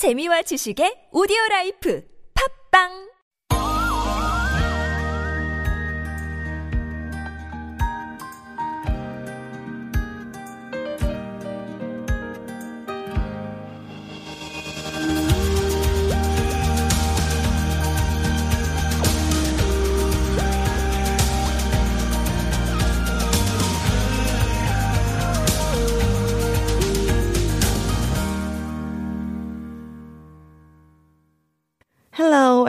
[0.00, 2.00] 재미와 지식의 오디오 라이프.
[2.32, 3.09] 팝빵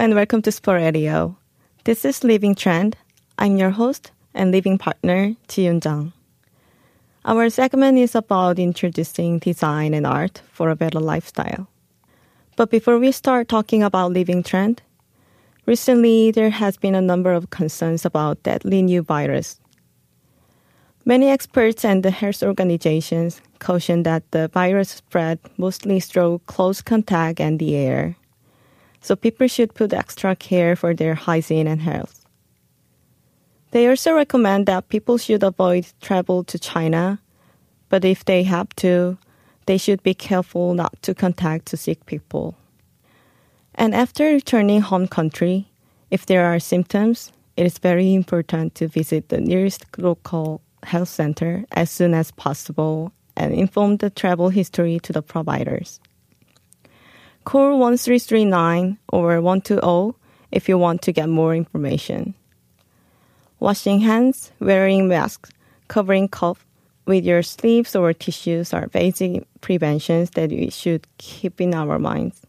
[0.02, 1.38] and welcome to Sport Radio.
[1.84, 2.98] This is Living Trend.
[3.38, 6.12] I'm your host and living partner, Ji-Yun.
[7.24, 11.68] Our segment is about introducing design and art for a better lifestyle.
[12.56, 14.82] But before we start talking about living trend,
[15.68, 19.60] recently there has been a number of concerns about deadly new virus.
[21.06, 27.40] Many experts and the health organizations caution that the virus spread mostly through close contact
[27.40, 28.16] and the air
[29.02, 32.26] so people should put extra care for their hygiene and health.
[33.72, 37.20] They also recommend that people should avoid travel to China,
[37.90, 39.18] but if they have to,
[39.66, 42.56] they should be careful not to contact sick people.
[43.76, 45.68] And after returning home country,
[46.10, 51.64] if there are symptoms, it is very important to visit the nearest local health center
[51.72, 56.00] as soon as possible and inform the travel history to the providers.
[57.44, 60.14] Call 1339 or 120
[60.52, 62.36] if you want to get more information.
[63.60, 65.52] Washing hands, wearing masks,
[65.88, 66.66] covering cough
[67.06, 72.42] with your sleeves or tissues are basic preventions that we should keep in our minds.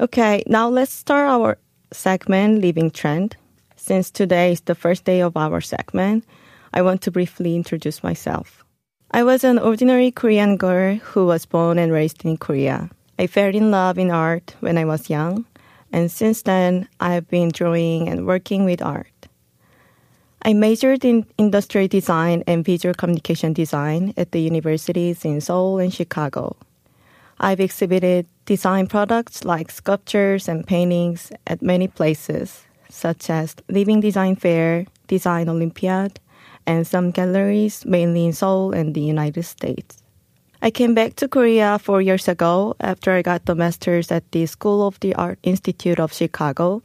[0.00, 1.58] Okay, now let's start our
[1.92, 3.36] segment Living Trend.
[3.76, 6.24] Since today is the first day of our segment,
[6.72, 8.64] I want to briefly introduce myself.
[9.10, 12.90] I was an ordinary Korean girl who was born and raised in Korea.
[13.20, 15.44] I fell in love in art when I was young,
[15.92, 19.26] and since then I've been drawing and working with art.
[20.42, 25.92] I majored in industrial design and visual communication design at the universities in Seoul and
[25.92, 26.56] Chicago.
[27.40, 34.36] I've exhibited design products like sculptures and paintings at many places, such as Living Design
[34.36, 36.20] Fair, Design Olympiad,
[36.66, 40.04] and some galleries mainly in Seoul and the United States.
[40.60, 44.44] I came back to Korea four years ago after I got the master's at the
[44.46, 46.82] School of the Art Institute of Chicago.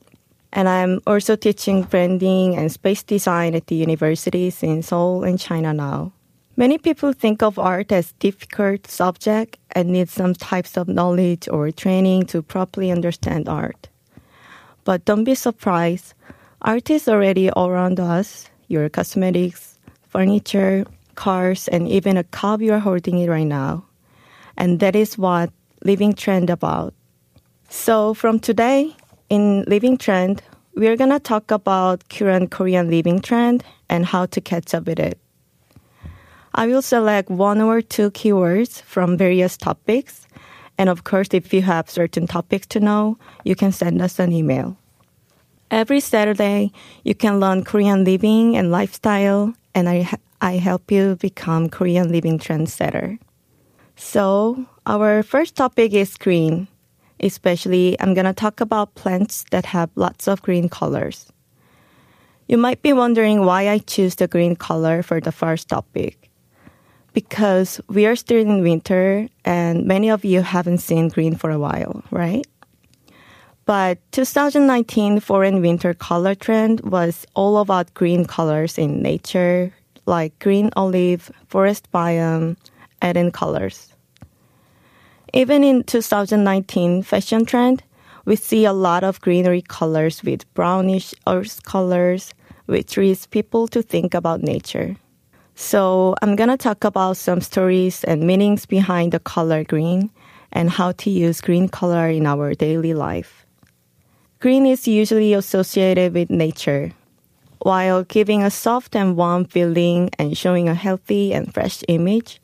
[0.52, 5.74] And I'm also teaching branding and space design at the universities in Seoul and China
[5.74, 6.14] now.
[6.56, 11.72] Many people think of art as difficult subject and need some types of knowledge or
[11.72, 13.90] training to properly understand art.
[14.84, 16.14] But don't be surprised.
[16.62, 18.48] Art is already all around us.
[18.68, 19.80] Your cosmetics,
[20.10, 20.86] furniture,
[21.16, 23.86] cars, and even a cup you are holding it right now.
[24.58, 25.52] And that is what
[25.84, 26.94] Living Trend about.
[27.70, 28.96] So from today
[29.30, 30.44] in Living Trend,
[30.76, 35.20] we're gonna talk about current Korean living trend and how to catch up with it.
[36.56, 40.28] I will select one or two keywords from various topics.
[40.78, 44.32] And of course, if you have certain topics to know, you can send us an
[44.32, 44.78] email.
[45.72, 46.72] Every Saturday,
[47.04, 50.08] you can learn Korean living and lifestyle, and I,
[50.44, 53.18] I help you become Korean living trendsetter.
[53.96, 56.68] So, our first topic is green.
[57.22, 61.32] Especially, I'm going to talk about plants that have lots of green colors.
[62.50, 66.30] You might be wondering why I choose the green color for the first topic.
[67.14, 71.60] Because we are still in winter and many of you haven't seen green for a
[71.60, 72.46] while, right?
[73.66, 79.72] But 2019 foreign winter color trend was all about green colors in nature,
[80.06, 82.58] like green olive, forest biome,
[83.02, 83.94] and in colors.
[85.34, 87.84] Even in 2019 fashion trend,
[88.26, 92.34] we see a lot of greenery colors with brownish earth colors,
[92.68, 94.96] which leads people to think about nature.
[95.56, 100.10] So I'm gonna talk about some stories and meanings behind the color green
[100.52, 103.46] and how to use green color in our daily life.
[104.40, 106.92] Green is usually associated with nature,
[107.64, 112.42] while giving a soft and warm feeling and showing a healthy and fresh image.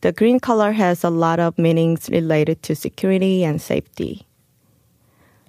[0.00, 4.26] The green color has a lot of meanings related to security and safety.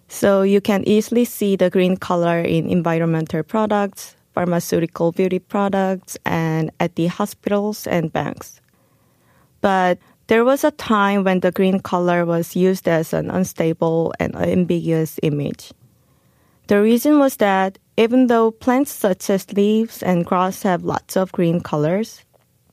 [0.08, 6.72] So you can easily see the green color in environmental products, pharmaceutical beauty products, and
[6.80, 8.62] at the hospitals and banks.
[9.62, 9.98] But
[10.28, 15.20] there was a time when the green color was used as an unstable and ambiguous
[15.24, 15.74] image.
[16.68, 21.34] The reason was that even though plants such as leaves and grass have lots of
[21.34, 22.24] green colors,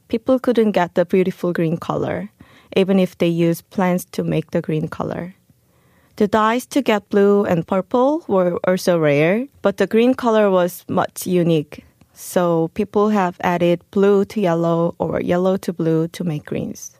[0.07, 2.31] people couldn't get the beautiful green color
[2.77, 5.35] even if they used plants to make the green color.
[6.17, 10.85] The dyes to get blue and purple were also rare, but the green color was
[10.89, 11.85] much unique.
[12.13, 16.97] So people have added blue to yellow or yellow to blue to make greens.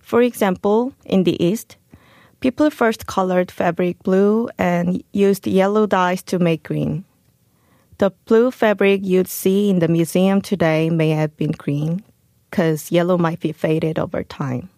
[0.00, 1.76] For example, in the East,
[2.40, 7.04] people first colored fabric blue and used yellow dyes to make green.
[8.00, 12.02] The blue fabric you'd see in the museum today may have been green,
[12.48, 14.70] because yellow might be faded over time.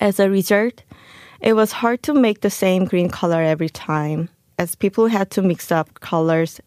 [0.00, 0.82] As a result,
[1.40, 4.28] it was hard to make the same green color every time.
[4.58, 6.60] As people had to mix up colors,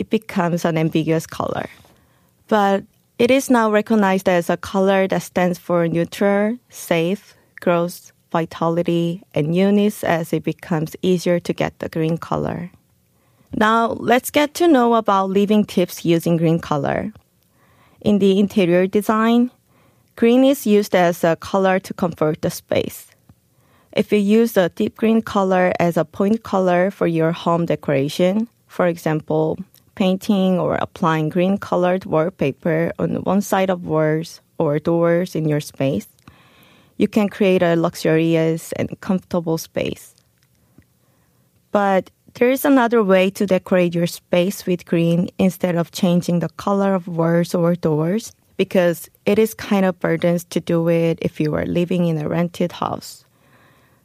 [0.00, 1.70] it becomes an ambiguous color.
[2.48, 2.82] But
[3.16, 9.50] it is now recognized as a color that stands for neutral, safe, growth, vitality, and
[9.50, 12.72] newness as it becomes easier to get the green color.
[13.56, 17.12] Now, let's get to know about living tips using green color.
[18.00, 19.50] In the interior design,
[20.16, 23.08] green is used as a color to comfort the space.
[23.92, 28.48] If you use a deep green color as a point color for your home decoration,
[28.68, 29.58] for example,
[29.96, 35.60] painting or applying green colored wallpaper on one side of walls or doors in your
[35.60, 36.06] space,
[36.98, 40.14] you can create a luxurious and comfortable space.
[41.72, 46.48] But there is another way to decorate your space with green instead of changing the
[46.50, 51.40] color of walls or doors because it is kind of burdens to do it if
[51.40, 53.24] you are living in a rented house.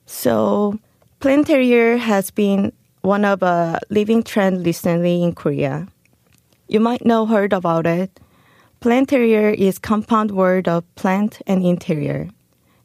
[0.06, 0.80] So,
[1.20, 5.88] planterior has been one of a living trend recently in Korea.
[6.68, 8.20] You might know heard about it.
[8.82, 12.30] Planterior is compound word of plant and interior.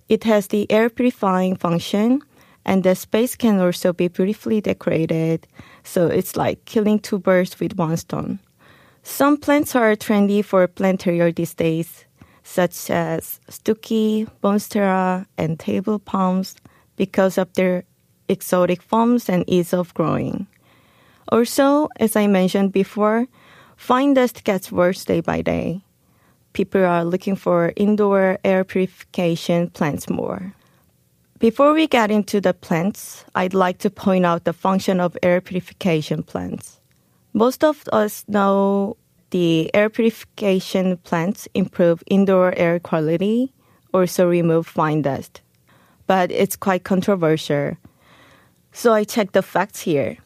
[0.08, 2.22] It has the air purifying function
[2.64, 5.46] and the space can also be beautifully decorated.
[5.84, 8.38] So it's like killing two birds with one stone.
[9.02, 12.04] Some plants are trendy for planterior these days,
[12.42, 16.56] such as Stooky, Monstera, and table palms
[16.96, 17.84] because of their
[18.28, 20.46] exotic forms and ease of growing.
[21.28, 23.26] Also, as I mentioned before,
[23.76, 25.82] fine dust gets worse day by day.
[26.52, 30.52] People are looking for indoor air purification plants more.
[31.40, 35.40] Before we get into the plants, I'd like to point out the function of air
[35.40, 36.81] purification plants.
[37.32, 38.98] Most of us know
[39.31, 43.54] the air purification plants improve indoor air quality,
[43.94, 45.40] also remove fine dust.
[46.06, 47.78] But it's quite controversial.
[48.72, 50.19] So I checked the facts here.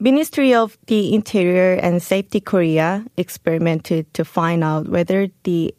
[0.00, 5.72] Ministry of the Interior and Safety Korea experimented to find out whether the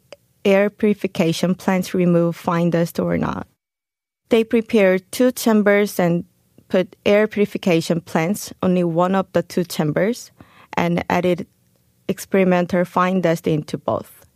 [0.46, 3.46] air purification plants remove fine dust or not.
[4.28, 6.24] They prepared two chambers and
[6.68, 10.30] put air purification plants, only one of the two chambers,
[10.74, 11.46] and added
[12.08, 14.26] experimental fine dust into both.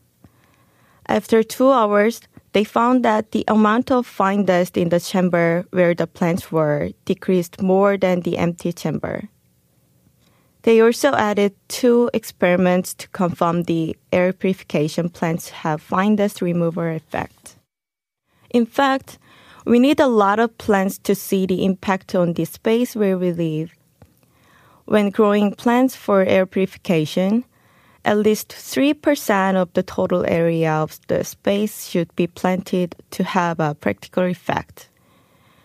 [1.07, 2.23] After two hours,
[2.53, 6.91] they found that the amount of fine dust in the chamber where the plants were
[7.05, 9.29] decreased more than the empty chamber.
[10.63, 16.93] They also added two experiments to confirm the air purification plants have fine dust remover
[16.93, 17.57] effect.
[18.51, 19.19] In fact,
[19.65, 23.33] we need a lot of plants to see the impact on the space where we
[23.33, 23.73] live.
[24.85, 27.45] When growing plants for air purification,
[28.05, 33.61] at least 3% of the total area of the space should be planted to have
[33.61, 34.89] a practical effect.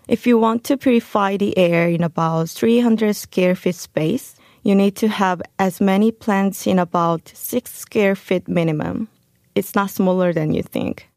[0.08, 4.96] If you want to purify the air in about 300 square feet space, you need
[4.98, 9.08] to have as many plants in about 6 square feet minimum.
[9.56, 11.10] It's not smaller than you think.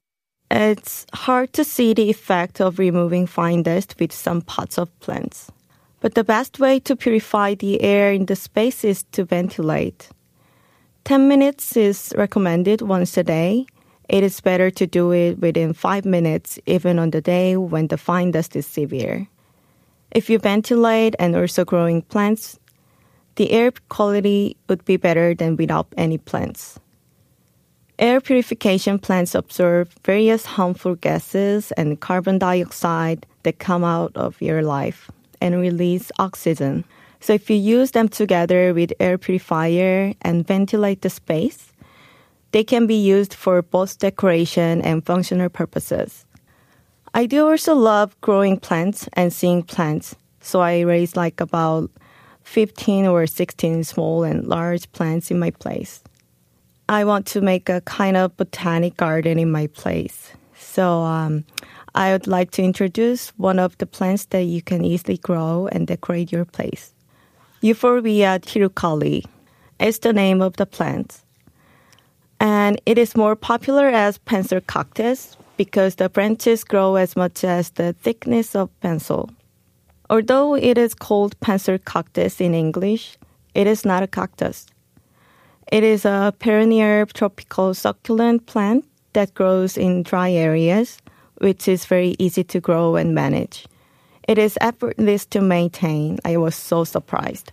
[0.50, 5.50] It's hard to see the effect of removing fine dust with some pots of plants.
[6.00, 10.09] But the best way to purify the air in the space is to ventilate.
[11.04, 13.66] 10 minutes is recommended once a day.
[14.09, 17.97] It is better to do it within 5 minutes, even on the day when the
[17.97, 19.28] fine dust is severe.
[20.11, 22.59] If you ventilate and also growing plants,
[23.37, 26.80] the air quality would be better than without any plants.
[28.00, 34.62] Air purification plants absorb various harmful gases and carbon dioxide that come out of your
[34.62, 35.11] life
[35.42, 36.87] and release oxygen.
[37.21, 41.75] So if you use them together with air purifier and ventilate the space,
[42.52, 46.25] they can be used for both decoration and functional purposes.
[47.12, 51.90] I do also love growing plants and seeing plants, so I raise like about
[52.45, 56.02] 15 or 16 small and large plants in my place.
[56.91, 60.33] I want to make a kind of botanic garden in my place.
[60.59, 61.45] So um,
[61.95, 65.87] I would like to introduce one of the plants that you can easily grow and
[65.87, 66.93] decorate your place.
[67.61, 69.25] Euphorbia tirucalli
[69.79, 71.23] is the name of the plant.
[72.41, 77.71] And it is more popular as pencil cactus because the branches grow as much as
[77.71, 79.31] the thickness of pencil.
[80.09, 83.17] Although it is called pencil cactus in English,
[83.55, 84.67] it is not a cactus.
[85.71, 90.99] It is a perennial tropical succulent plant that grows in dry areas,
[91.39, 93.69] which is very easy to grow and manage.
[94.27, 96.19] It is effortless to maintain.
[96.25, 97.53] I was so surprised.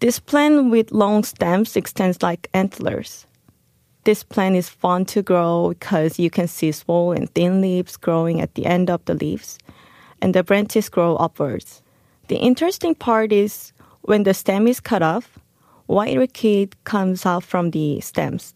[0.00, 3.26] This plant with long stems extends like antlers.
[4.04, 8.40] This plant is fun to grow because you can see small and thin leaves growing
[8.40, 9.58] at the end of the leaves,
[10.22, 11.82] and the branches grow upwards.
[12.28, 15.38] The interesting part is when the stem is cut off,
[15.92, 18.54] white liquid comes out from the stems.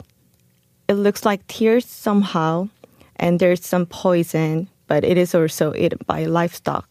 [0.88, 2.68] It looks like tears somehow,
[3.16, 6.88] and there's some poison, but it is also eaten by livestock.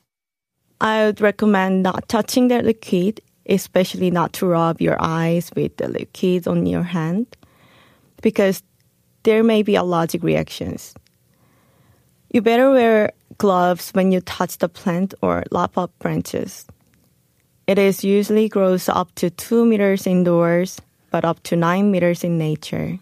[0.81, 5.87] I would recommend not touching the liquid, especially not to rub your eyes with the
[5.87, 7.25] liquid on your hand,
[8.21, 8.61] because
[9.23, 10.93] there may be allergic reactions.
[12.31, 16.65] You better wear gloves when you touch the plant or lop up branches.
[17.67, 20.79] It is usually grows up to 2 meters indoors,
[21.09, 22.99] but up to 9 meters in nature.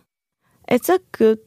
[0.68, 1.40] It's a good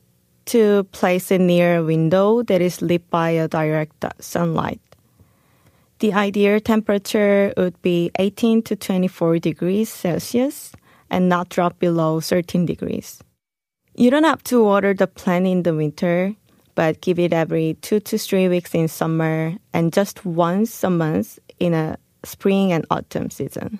[0.47, 4.81] to place it near a window that is lit by a direct sunlight.
[5.99, 10.73] The ideal temperature would be 18 to 24 degrees Celsius
[11.09, 13.23] and not drop below 13 degrees.
[13.95, 16.35] You don't have to water the plant in the winter,
[16.75, 21.39] but give it every two to three weeks in summer and just once a month
[21.59, 21.97] in a
[22.27, 23.79] spring and autumn season.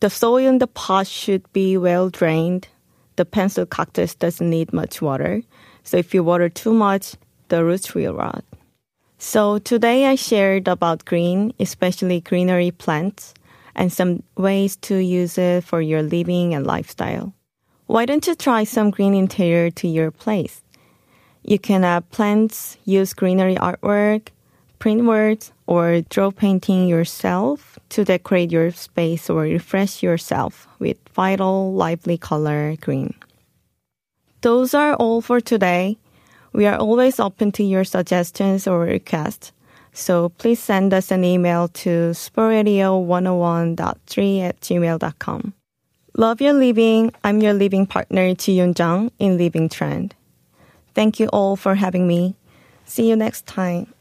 [0.00, 2.68] The soil in the pot should be well drained.
[3.16, 5.42] The pencil cactus doesn't need much water,
[5.82, 7.16] so if you water too much,
[7.48, 8.44] the roots will rot.
[9.18, 13.34] So today I shared about green, especially greenery plants,
[13.74, 17.34] and some ways to use it for your living and lifestyle.
[17.86, 20.62] Why don't you try some green interior to your place?
[21.42, 24.28] You can add plants, use greenery artwork,
[24.78, 31.72] print words, or draw painting yourself to decorate your space or refresh yourself with vital,
[31.72, 33.14] lively color green.
[34.40, 35.96] Those are all for today.
[36.52, 39.52] We are always open to your suggestions or requests.
[39.92, 45.54] So please send us an email to sportradio101.3 at gmail.com.
[46.16, 47.12] Love your living.
[47.22, 50.16] I'm your living partner, Ji Yun Jung in Living Trend.
[50.96, 52.34] Thank you all for having me.
[52.86, 53.94] See you next time.